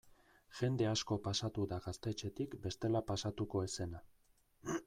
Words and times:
Jende 0.59 0.87
asko 0.91 1.17
pasatu 1.27 1.67
da 1.73 1.79
gaztetxetik 1.87 2.57
bestela 2.67 3.05
pasatuko 3.13 3.65
ez 3.69 3.73
zena. 3.75 4.05